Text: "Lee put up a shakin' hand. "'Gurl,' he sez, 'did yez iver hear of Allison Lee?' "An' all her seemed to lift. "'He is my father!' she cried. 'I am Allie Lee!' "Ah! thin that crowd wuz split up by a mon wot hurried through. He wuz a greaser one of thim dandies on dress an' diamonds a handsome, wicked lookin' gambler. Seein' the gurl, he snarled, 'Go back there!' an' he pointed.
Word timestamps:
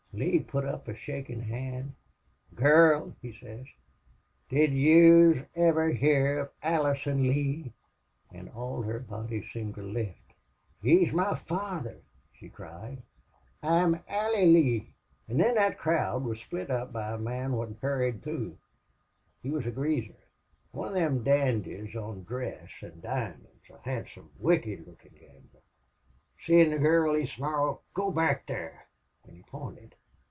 "Lee 0.13 0.41
put 0.41 0.65
up 0.65 0.89
a 0.89 0.93
shakin' 0.93 1.39
hand. 1.39 1.93
"'Gurl,' 2.53 3.15
he 3.21 3.31
sez, 3.31 3.65
'did 4.49 4.73
yez 4.73 5.45
iver 5.55 5.89
hear 5.91 6.37
of 6.37 6.49
Allison 6.61 7.23
Lee?' 7.23 7.71
"An' 8.29 8.49
all 8.49 8.81
her 8.81 9.05
seemed 9.53 9.75
to 9.75 9.81
lift. 9.81 10.33
"'He 10.81 11.05
is 11.05 11.13
my 11.13 11.37
father!' 11.37 12.01
she 12.33 12.49
cried. 12.49 13.01
'I 13.63 13.77
am 13.79 13.99
Allie 14.09 14.47
Lee!' 14.47 14.93
"Ah! 15.29 15.33
thin 15.33 15.37
that 15.55 15.77
crowd 15.77 16.25
wuz 16.25 16.35
split 16.41 16.69
up 16.69 16.91
by 16.91 17.13
a 17.13 17.17
mon 17.17 17.53
wot 17.53 17.69
hurried 17.81 18.21
through. 18.21 18.57
He 19.41 19.49
wuz 19.49 19.61
a 19.65 19.71
greaser 19.71 20.19
one 20.73 20.89
of 20.89 20.95
thim 20.95 21.23
dandies 21.23 21.95
on 21.95 22.25
dress 22.25 22.69
an' 22.81 22.99
diamonds 22.99 23.63
a 23.73 23.77
handsome, 23.83 24.29
wicked 24.39 24.85
lookin' 24.85 25.13
gambler. 25.17 25.61
Seein' 26.41 26.71
the 26.71 26.79
gurl, 26.79 27.13
he 27.13 27.25
snarled, 27.25 27.79
'Go 27.93 28.11
back 28.11 28.45
there!' 28.45 28.87
an' 29.25 29.35
he 29.37 29.43
pointed. 29.43 29.95